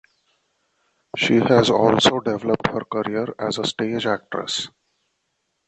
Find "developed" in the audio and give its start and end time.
2.21-2.65